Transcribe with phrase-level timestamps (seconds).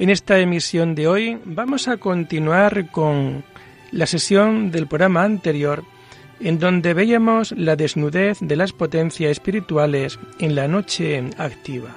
[0.00, 3.44] En esta emisión de hoy vamos a continuar con
[3.92, 5.84] la sesión del programa anterior
[6.40, 11.94] en donde veíamos la desnudez de las potencias espirituales en la noche activa.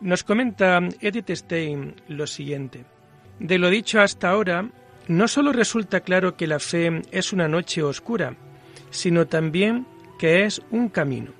[0.00, 2.84] Nos comenta Edith Stein lo siguiente.
[3.38, 4.68] De lo dicho hasta ahora,
[5.08, 8.36] no solo resulta claro que la fe es una noche oscura,
[8.90, 9.86] sino también
[10.20, 11.32] que es un camino.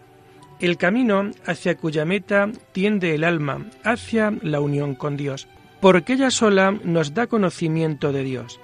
[0.58, 5.48] El camino hacia cuya meta tiende el alma, hacia la unión con Dios,
[5.82, 8.58] porque ella sola nos da conocimiento de Dios.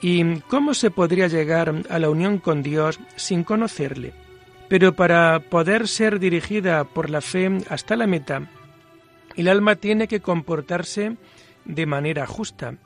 [0.00, 4.12] ¿Y cómo se podría llegar a la unión con Dios sin conocerle?
[4.68, 8.48] Pero para poder ser dirigida por la fe hasta la meta,
[9.34, 11.16] el alma tiene que comportarse
[11.64, 12.76] de manera justa.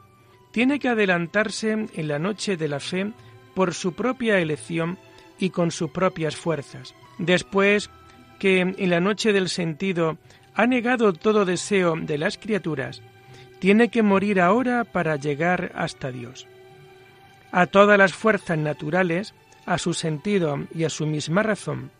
[0.50, 3.12] Tiene que adelantarse en la noche de la fe
[3.54, 4.96] por su propia elección
[5.44, 6.94] y con sus propias fuerzas.
[7.18, 7.90] Después
[8.38, 10.16] que en la noche del sentido
[10.54, 13.02] ha negado todo deseo de las criaturas,
[13.58, 16.46] tiene que morir ahora para llegar hasta Dios.
[17.52, 19.34] A todas las fuerzas naturales,
[19.66, 21.90] a su sentido y a su misma razón,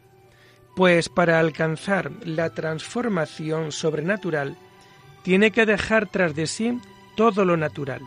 [0.75, 4.57] pues para alcanzar la transformación sobrenatural,
[5.23, 6.81] tiene que dejar tras de sí
[7.15, 8.01] todo lo natural.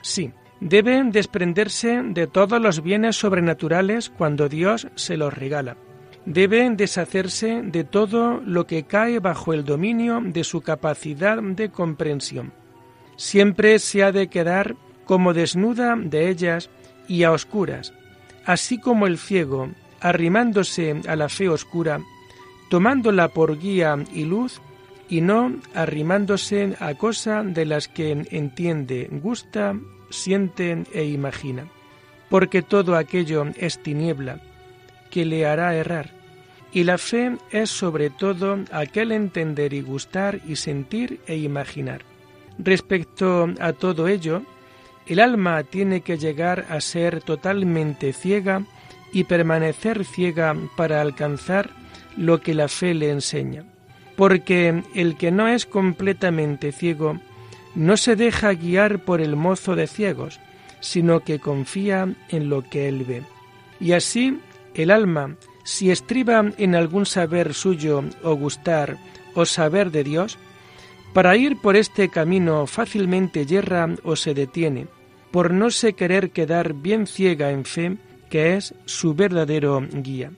[0.00, 5.76] Sí, deben desprenderse de todos los bienes sobrenaturales cuando Dios se los regala.
[6.24, 12.52] Deben deshacerse de todo lo que cae bajo el dominio de su capacidad de comprensión.
[13.16, 16.70] Siempre se ha de quedar como desnuda de ellas
[17.08, 17.92] y a oscuras,
[18.46, 19.68] así como el ciego,
[20.00, 22.00] arrimándose a la fe oscura,
[22.70, 24.60] tomándola por guía y luz,
[25.08, 29.74] y no arrimándose a cosa de las que entiende, gusta
[30.12, 31.66] siente e imagina,
[32.28, 34.40] porque todo aquello es tiniebla,
[35.10, 36.10] que le hará errar,
[36.72, 42.02] y la fe es sobre todo aquel entender y gustar y sentir e imaginar.
[42.58, 44.42] Respecto a todo ello,
[45.06, 48.62] el alma tiene que llegar a ser totalmente ciega
[49.12, 51.70] y permanecer ciega para alcanzar
[52.16, 53.64] lo que la fe le enseña,
[54.16, 57.20] porque el que no es completamente ciego
[57.74, 60.40] no se deja guiar por el mozo de ciegos,
[60.80, 63.22] sino que confía en lo que él ve.
[63.80, 64.38] Y así
[64.74, 68.98] el alma, si estriba en algún saber suyo o gustar
[69.34, 70.38] o saber de Dios,
[71.12, 74.86] para ir por este camino fácilmente yerra o se detiene,
[75.30, 77.96] por no se querer quedar bien ciega en fe,
[78.30, 80.32] que es su verdadero guía.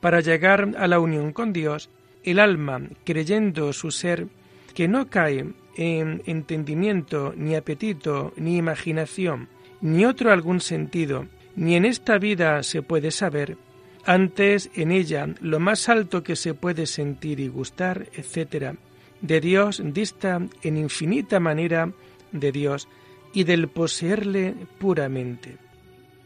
[0.00, 1.90] Para llegar a la unión con Dios,
[2.22, 4.28] el alma, creyendo su ser,
[4.74, 5.46] que no cae
[5.78, 9.48] en entendimiento, ni apetito, ni imaginación,
[9.80, 13.56] ni otro algún sentido, ni en esta vida se puede saber,
[14.04, 18.74] antes en ella lo más alto que se puede sentir y gustar, etc.
[19.20, 21.92] De Dios dista en infinita manera
[22.32, 22.88] de Dios
[23.32, 25.58] y del poseerle puramente.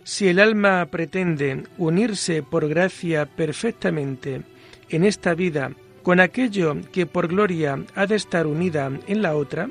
[0.05, 4.43] Si el alma pretende unirse por gracia perfectamente
[4.89, 5.73] en esta vida
[6.03, 9.69] con aquello que por gloria ha de estar unida en la otra,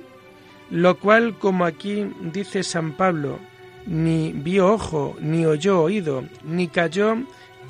[0.69, 3.39] lo cual, como aquí dice San Pablo,
[3.86, 7.18] ni vio ojo, ni oyó oído, ni cayó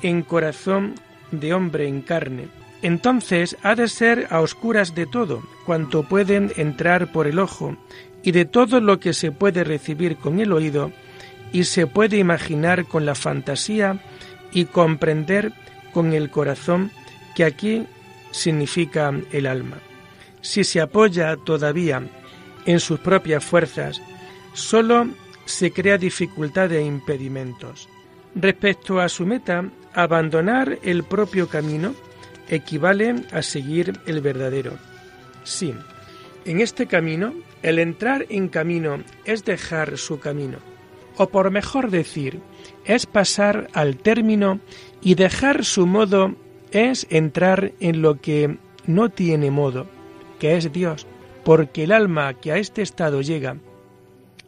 [0.02, 0.94] en corazón
[1.30, 2.48] de hombre en carne.
[2.82, 7.76] Entonces ha de ser a oscuras de todo, cuanto pueden entrar por el ojo,
[8.22, 10.92] y de todo lo que se puede recibir con el oído,
[11.52, 14.00] y se puede imaginar con la fantasía
[14.52, 15.52] y comprender
[15.92, 16.90] con el corazón,
[17.34, 17.86] que aquí
[18.32, 19.78] significa el alma.
[20.40, 22.02] Si se apoya todavía
[22.66, 24.02] en sus propias fuerzas,
[24.54, 25.06] sólo
[25.44, 27.88] se crea dificultad e impedimentos.
[28.34, 31.94] Respecto a su meta, abandonar el propio camino
[32.48, 34.72] equivale a seguir el verdadero.
[35.44, 35.74] Sí,
[36.44, 40.58] en este camino, el entrar en camino es dejar su camino,
[41.16, 42.40] o por mejor decir,
[42.84, 44.60] es pasar al término
[45.00, 46.34] y dejar su modo
[46.72, 49.86] es entrar en lo que no tiene modo,
[50.38, 51.06] que es Dios,
[51.44, 53.56] porque el alma que a este estado llega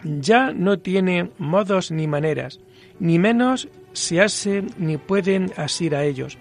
[0.04, 2.60] ya no tiene modos ni maneras,
[3.00, 6.38] ni menos se hace ni pueden asir a ellos.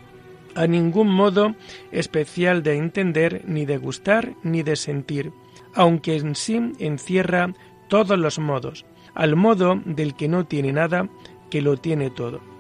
[0.56, 1.56] a ningún modo
[1.92, 5.32] especial de entender, ni de gustar, ni de sentir,
[5.74, 7.54] aunque en sí encierra
[7.88, 8.86] todos los modos,
[9.16, 11.10] al modo del que no tiene nada,
[11.50, 12.53] que lo tiene todo.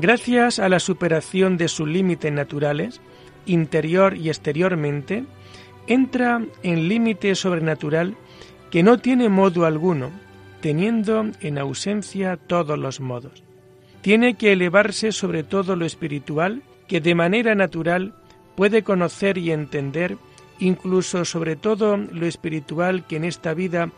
[0.00, 3.00] Gracias a la superación de sus límites naturales,
[3.46, 5.24] interior y exteriormente,
[5.88, 8.16] entra en límite sobrenatural
[8.70, 10.12] que no tiene modo alguno,
[10.60, 13.42] teniendo en ausencia todos los modos.
[14.00, 18.14] Tiene que elevarse sobre todo lo espiritual, que de manera natural
[18.54, 20.16] puede conocer y entender,
[20.60, 23.90] incluso sobre todo lo espiritual que en esta vida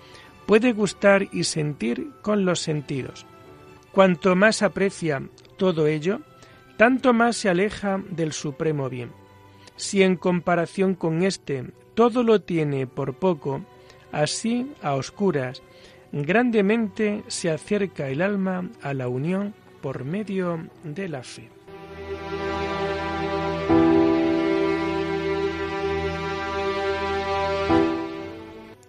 [0.46, 3.26] puede gustar y sentir con los sentidos.
[3.92, 5.20] Cuanto más aprecia
[5.60, 6.20] todo ello,
[6.78, 9.12] tanto más se aleja del supremo bien.
[9.76, 13.60] Si en comparación con éste todo lo tiene por poco,
[14.10, 15.62] así a oscuras,
[16.12, 19.52] grandemente se acerca el alma a la unión
[19.82, 21.50] por medio de la fe.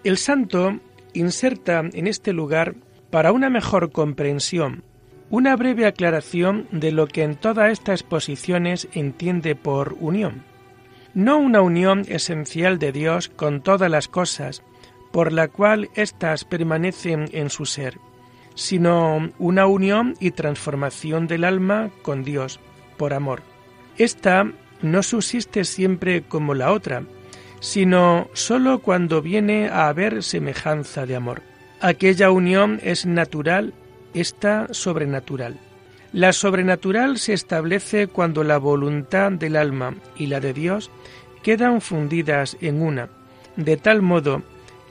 [0.06, 0.80] El santo
[1.12, 2.76] inserta en este lugar,
[3.10, 4.86] para una mejor comprensión,
[5.32, 10.44] una breve aclaración de lo que en todas estas exposiciones entiende por unión.
[11.14, 14.62] No una unión esencial de Dios con todas las cosas,
[15.12, 17.98] por la cual éstas permanecen en su ser,
[18.56, 22.60] sino una unión y transformación del alma con Dios,
[22.98, 23.42] por amor.
[23.98, 24.52] Esta
[24.82, 27.04] no subsiste siempre como la otra,
[27.62, 31.42] sino sólo cuando viene a haber semejanza de amor.
[31.80, 33.74] Aquella unión es natural,
[34.14, 35.58] esta sobrenatural.
[36.14, 40.92] La sobrenatural se establece cuando la voluntad del alma y la de Dios
[41.42, 43.10] quedan fundidas en una,
[43.56, 44.44] de tal modo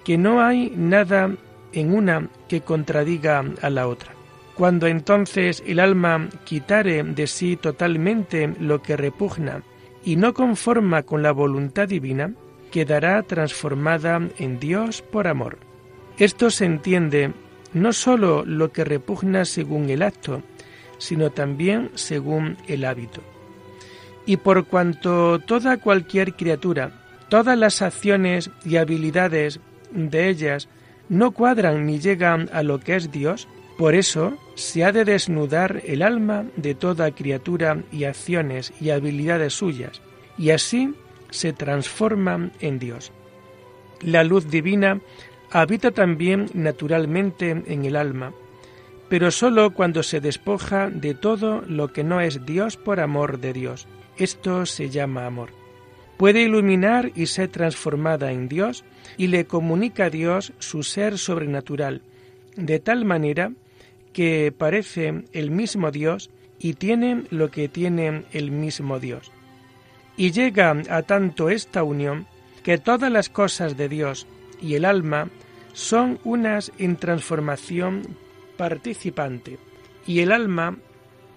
[0.05, 1.31] que no hay nada
[1.73, 4.13] en una que contradiga a la otra.
[4.55, 9.63] Cuando entonces el alma quitare de sí totalmente lo que repugna
[10.05, 12.33] y no conforma con la voluntad divina,
[12.71, 15.59] quedará transformada en Dios por amor.
[16.19, 17.33] Esto se entiende
[17.73, 20.43] no sólo lo que repugna según el acto,
[20.99, 23.23] sino también según el hábito.
[24.27, 26.93] Y por cuanto toda cualquier criatura,
[27.29, 30.69] todas las acciones y habilidades de ellas
[31.09, 35.83] no cuadran ni llegan a lo que es Dios, por eso se ha de desnudar
[35.87, 40.03] el alma de toda criatura y acciones y habilidades suyas,
[40.37, 40.95] y así
[41.31, 43.11] se transforma en Dios.
[44.03, 45.01] La luz divina
[45.51, 48.33] habita también naturalmente en el alma,
[49.09, 53.53] pero sólo cuando se despoja de todo lo que no es Dios por amor de
[53.53, 53.89] Dios.
[54.17, 55.51] Esto se llama amor.
[56.17, 58.85] Puede iluminar y ser transformada en Dios
[59.17, 62.03] y le comunica a Dios su ser sobrenatural,
[62.57, 63.53] de tal manera
[64.13, 69.33] que parece el mismo Dios y tiene lo que tiene el mismo Dios.
[70.17, 72.27] Y llega a tanto esta unión
[72.63, 74.27] que todas las cosas de Dios
[74.61, 75.29] y el alma
[75.73, 78.03] son unas en transformación
[78.57, 79.59] participante,
[80.07, 80.77] y el alma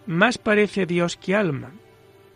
[0.06, 1.72] más parece Dios que alma.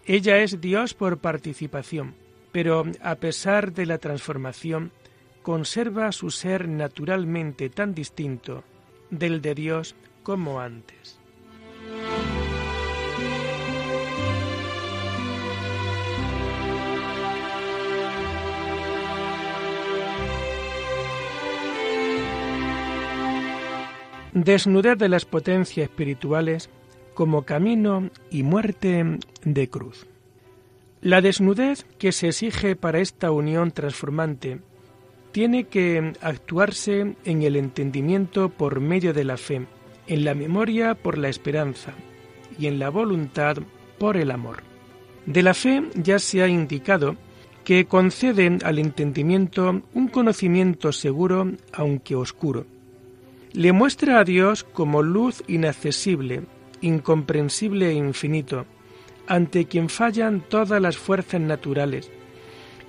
[0.06, 2.16] Ella es Dios por participación,
[2.52, 4.92] pero a pesar de la transformación,
[5.42, 8.64] conserva su ser naturalmente tan distinto
[9.10, 11.20] del de Dios como antes.
[24.34, 26.70] Desnudez de las potencias espirituales
[27.14, 30.06] como camino y muerte de cruz.
[31.02, 34.60] La desnudez que se exige para esta unión transformante
[35.32, 39.66] tiene que actuarse en el entendimiento por medio de la fe,
[40.08, 41.94] en la memoria por la esperanza
[42.60, 43.58] y en la voluntad
[43.98, 44.64] por el amor.
[45.26, 47.16] De la fe ya se ha indicado
[47.64, 52.66] que concede al entendimiento un conocimiento seguro aunque oscuro
[53.58, 56.44] le muestra a Dios como luz inaccesible,
[56.80, 58.68] incomprensible e infinito,
[59.26, 62.12] ante quien fallan todas las fuerzas naturales,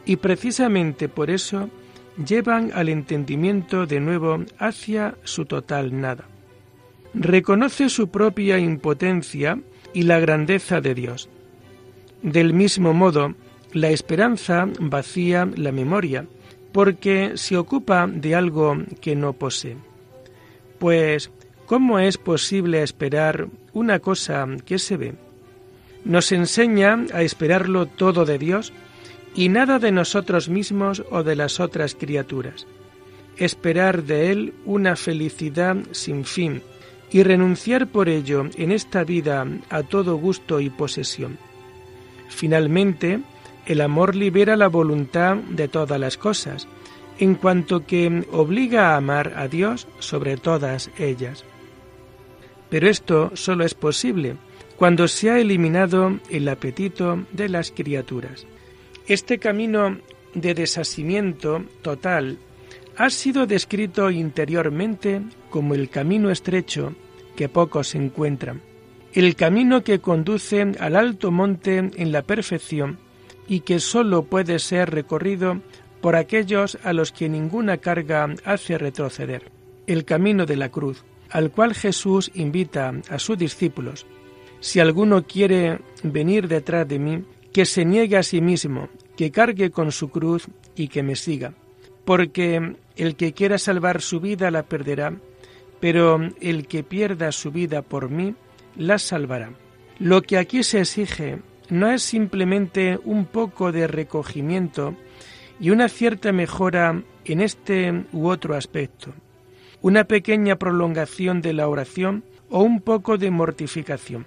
[0.05, 1.71] y precisamente por eso
[2.23, 6.27] llevan al entendimiento de nuevo hacia su total nada.
[7.15, 9.59] Reconoce su propia impotencia
[9.95, 11.31] y la grandeza de Dios.
[12.21, 13.35] Del mismo modo,
[13.73, 16.27] la esperanza vacía la memoria,
[16.73, 19.88] porque se ocupa de algo que no posee.
[20.79, 21.31] Pues,
[21.67, 25.15] ¿cómo es posible esperar una cosa que se ve?
[26.05, 28.73] Nos enseña a esperarlo todo de Dios
[29.35, 32.67] y nada de nosotros mismos o de las otras criaturas.
[33.37, 36.63] Esperar de Él una felicidad sin fin
[37.11, 41.39] y renunciar por ello en esta vida a todo gusto y posesión.
[42.29, 43.21] Finalmente,
[43.67, 46.69] el amor libera la voluntad de todas las cosas,
[47.19, 51.45] en cuanto que obliga a amar a Dios sobre todas ellas.
[52.71, 54.37] Pero esto solo es posible
[54.77, 58.47] cuando se ha eliminado el apetito de las criaturas.
[59.07, 59.99] Este camino
[60.35, 62.39] de desasimiento total
[62.97, 66.95] ha sido descrito interiormente como el camino estrecho
[67.37, 68.61] que pocos encuentran,
[69.15, 72.99] el camino que conduce al alto monte en la perfección
[73.49, 75.61] y que sólo puede ser recorrido
[76.01, 79.51] por aquellos a los que ninguna carga hace retroceder,
[79.87, 84.07] el camino de la cruz, al cual Jesús invita a sus discípulos.
[84.61, 89.71] Si alguno quiere venir detrás de mí, que se niegue a sí mismo, que cargue
[89.71, 91.55] con su cruz y que me siga.
[92.05, 95.15] Porque el que quiera salvar su vida la perderá,
[95.81, 98.35] pero el que pierda su vida por mí
[98.77, 99.53] la salvará.
[99.99, 101.39] Lo que aquí se exige
[101.71, 104.95] no es simplemente un poco de recogimiento
[105.61, 109.13] y una cierta mejora en este u otro aspecto,
[109.81, 114.27] una pequeña prolongación de la oración o un poco de mortificación,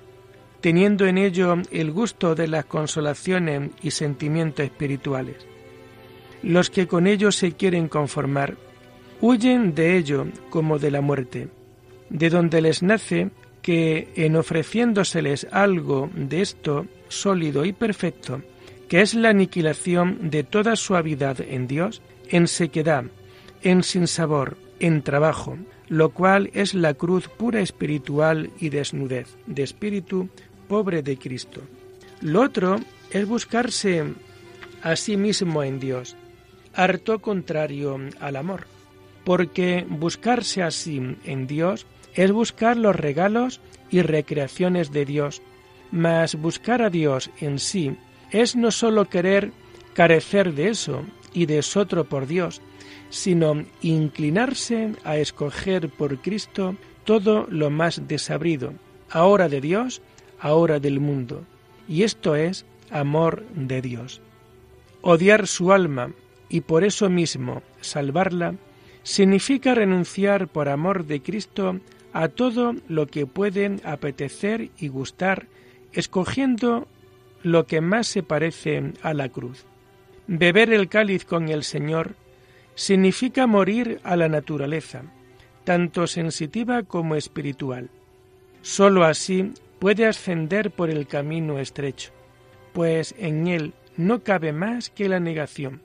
[0.61, 5.37] teniendo en ello el gusto de las consolaciones y sentimientos espirituales.
[6.43, 8.55] Los que con ello se quieren conformar,
[9.21, 11.49] huyen de ello como de la muerte,
[12.09, 13.29] de donde les nace
[13.61, 18.41] que en ofreciéndoseles algo de esto sólido y perfecto,
[18.91, 23.05] que es la aniquilación de toda suavidad en Dios, en sequedad,
[23.61, 25.57] en sinsabor, en trabajo,
[25.87, 30.27] lo cual es la cruz pura espiritual y desnudez, de espíritu
[30.67, 31.61] pobre de Cristo.
[32.19, 32.81] Lo otro
[33.11, 34.03] es buscarse
[34.83, 36.17] a sí mismo en Dios,
[36.73, 38.67] harto contrario al amor,
[39.23, 45.41] porque buscarse así en Dios es buscar los regalos y recreaciones de Dios,
[45.91, 47.95] mas buscar a Dios en sí
[48.31, 49.51] es no sólo querer
[49.93, 52.61] carecer de eso y de otro por Dios,
[53.09, 58.73] sino inclinarse a escoger por Cristo todo lo más desabrido,
[59.09, 60.01] ahora de Dios,
[60.39, 61.43] ahora del mundo.
[61.87, 64.21] Y esto es amor de Dios.
[65.01, 66.11] Odiar su alma
[66.49, 68.55] y por eso mismo salvarla
[69.03, 71.79] significa renunciar por amor de Cristo
[72.13, 75.47] a todo lo que pueden apetecer y gustar,
[75.93, 76.87] escogiendo
[77.43, 79.65] lo que más se parece a la cruz.
[80.27, 82.15] Beber el cáliz con el Señor
[82.75, 85.03] significa morir a la naturaleza,
[85.63, 87.89] tanto sensitiva como espiritual.
[88.61, 92.11] Sólo así puede ascender por el camino estrecho,
[92.73, 95.81] pues en él no cabe más que la negación,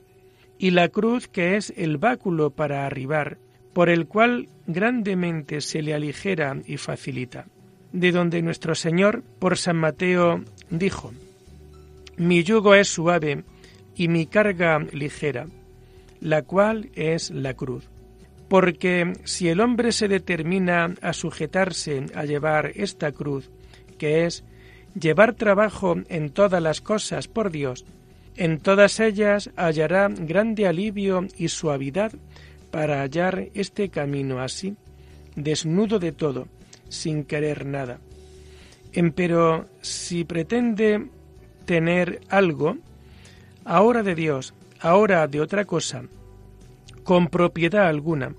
[0.57, 3.37] y la cruz que es el báculo para arribar,
[3.73, 7.47] por el cual grandemente se le aligera y facilita.
[7.91, 11.13] De donde nuestro Señor, por San Mateo, dijo,
[12.17, 13.43] Mi yugo es suave
[13.95, 15.47] y mi carga ligera,
[16.19, 17.89] la cual es la cruz.
[18.47, 23.51] Porque si el hombre se determina a sujetarse a llevar esta cruz,
[23.99, 24.43] que es
[24.99, 27.85] llevar trabajo en todas las cosas por Dios,
[28.35, 32.13] en todas ellas hallará grande alivio y suavidad
[32.71, 34.75] para hallar este camino así,
[35.35, 36.47] desnudo de todo,
[36.89, 37.99] sin querer nada.
[38.93, 41.09] Empero si pretende
[41.67, 42.77] tener algo,
[43.65, 46.03] ahora de Dios, ahora de otra cosa,
[47.03, 48.33] con propiedad alguna,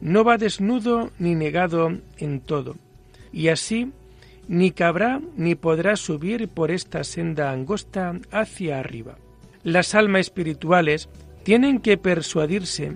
[0.00, 2.76] no va desnudo ni negado en todo,
[3.32, 3.90] y así
[4.46, 9.16] ni cabrá ni podrá subir por esta senda angosta hacia arriba.
[9.64, 11.08] Las almas espirituales
[11.44, 12.92] tienen que persuadirse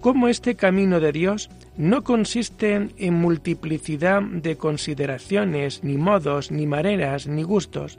[0.00, 7.26] cómo este camino de Dios no consiste en multiplicidad de consideraciones, ni modos, ni maneras,
[7.26, 7.98] ni gustos,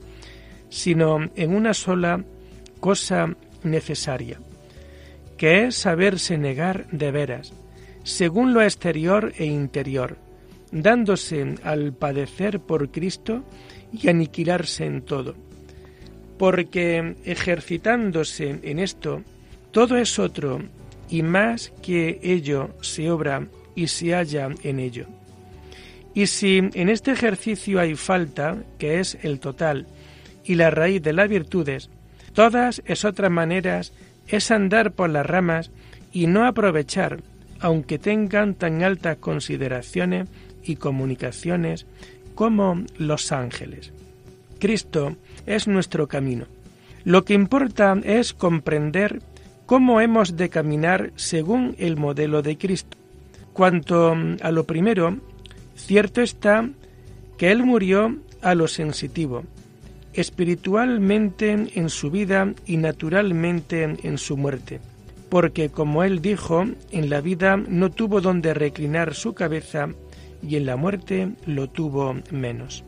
[0.73, 2.23] sino en una sola
[2.79, 4.39] cosa necesaria,
[5.37, 7.53] que es saberse negar de veras,
[8.03, 10.17] según lo exterior e interior,
[10.71, 13.43] dándose al padecer por Cristo
[13.93, 15.35] y aniquilarse en todo.
[16.39, 19.21] Porque ejercitándose en esto,
[19.69, 20.59] todo es otro
[21.07, 25.05] y más que ello se obra y se halla en ello.
[26.15, 29.85] Y si en este ejercicio hay falta, que es el total
[30.43, 31.89] y la raíz de las virtudes,
[32.33, 33.93] todas es otras maneras
[34.27, 35.71] es andar por las ramas
[36.11, 37.21] y no aprovechar,
[37.59, 40.27] aunque tengan tan altas consideraciones
[40.63, 41.85] y comunicaciones
[42.35, 43.91] como los ángeles.
[44.59, 46.45] Cristo es nuestro camino.
[47.03, 49.21] Lo que importa es comprender
[49.65, 52.97] cómo hemos de caminar según el modelo de Cristo.
[53.51, 55.17] Cuanto a lo primero,
[55.75, 56.69] cierto está
[57.37, 59.43] que Él murió a lo sensitivo,
[60.13, 64.79] espiritualmente en su vida y naturalmente en su muerte,
[65.29, 69.89] porque como él dijo, en la vida no tuvo donde reclinar su cabeza
[70.47, 72.83] y en la muerte lo tuvo menos.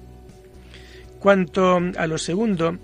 [1.20, 2.78] Cuanto a lo segundo,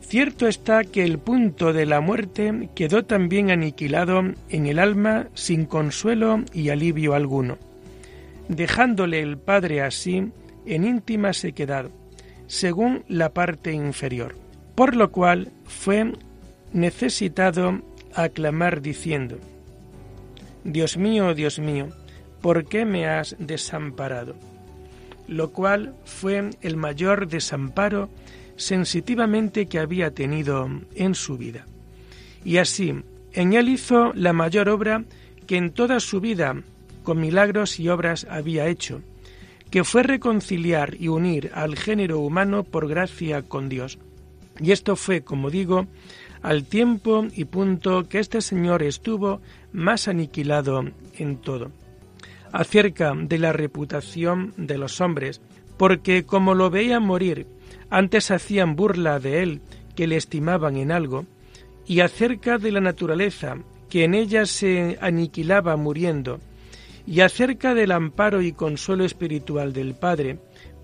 [0.00, 5.64] cierto está que el punto de la muerte quedó también aniquilado en el alma sin
[5.64, 7.58] consuelo y alivio alguno,
[8.48, 10.30] dejándole el Padre así
[10.64, 11.86] en íntima sequedad,
[12.46, 14.34] según la parte inferior,
[14.74, 16.12] por lo cual fue
[16.72, 17.80] necesitado
[18.14, 19.38] aclamar diciendo,
[20.64, 21.88] Dios mío, Dios mío,
[22.40, 24.34] ¿por qué me has desamparado?
[25.28, 28.10] Lo cual fue el mayor desamparo
[28.56, 31.66] sensitivamente que había tenido en su vida.
[32.44, 32.94] Y así,
[33.32, 35.04] en él hizo la mayor obra
[35.46, 36.62] que en toda su vida,
[37.02, 39.00] con milagros y obras, había hecho,
[39.72, 43.98] que fue reconciliar y unir al género humano por gracia con Dios.
[44.60, 45.86] Y esto fue, como digo,
[46.42, 49.40] al tiempo y punto que este Señor estuvo
[49.72, 50.84] más aniquilado
[51.16, 51.72] en todo,
[52.52, 55.40] acerca de la reputación de los hombres,
[55.78, 57.46] porque como lo veían morir,
[57.88, 59.62] antes hacían burla de él
[59.96, 61.24] que le estimaban en algo,
[61.86, 63.56] y acerca de la naturaleza,
[63.88, 66.40] que en ella se aniquilaba muriendo,
[67.06, 70.38] y acerca del amparo y consuelo espiritual del Padre,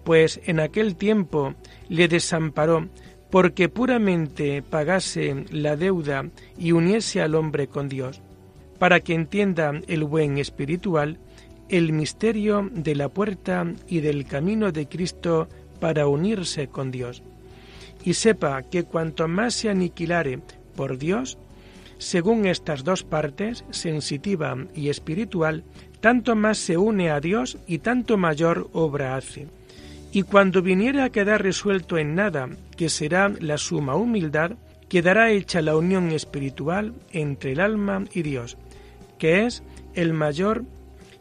[0.05, 1.55] pues en aquel tiempo
[1.89, 2.89] le desamparó
[3.31, 8.23] porque puramente pagase la deuda y uniese al hombre con Dios,
[8.79, 11.19] para que entienda el buen espiritual
[11.69, 15.49] el misterio de la puerta y del camino de Cristo
[15.81, 17.23] para unirse con Dios,
[18.05, 20.41] y sepa que cuanto más se aniquilare
[20.75, 21.39] por Dios,
[21.99, 25.65] según estas dos partes, sensitiva y espiritual,
[26.01, 29.49] tanto más se une a Dios y tanto mayor obra hace.
[30.13, 34.53] Y cuando viniere a quedar resuelto en nada, que será la suma humildad,
[34.89, 38.57] quedará hecha la unión espiritual entre el alma y Dios,
[39.19, 39.63] que es
[39.95, 40.65] el mayor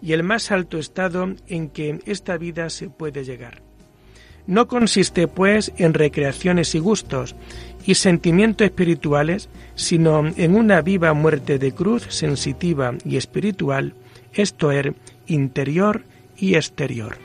[0.02, 3.62] y el más alto estado en que esta vida se puede llegar.
[4.46, 7.36] No consiste, pues, en recreaciones y gustos
[7.86, 13.94] y sentimientos espirituales, sino en una viva muerte de cruz sensitiva y espiritual,
[14.38, 14.93] esto es,
[15.26, 16.04] interior
[16.38, 17.17] y exterior.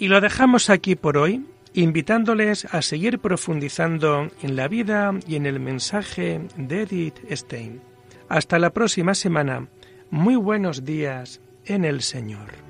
[0.00, 1.44] Y lo dejamos aquí por hoy,
[1.74, 7.82] invitándoles a seguir profundizando en la vida y en el mensaje de Edith Stein.
[8.28, 9.68] Hasta la próxima semana
[10.10, 12.69] muy buenos días en el Señor.